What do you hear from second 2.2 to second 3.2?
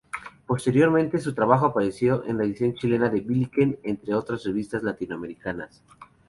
en la edición chilena de